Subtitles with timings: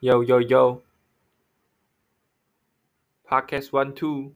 [0.00, 0.82] Yo, yo, yo.
[3.28, 4.32] Podcast one, two.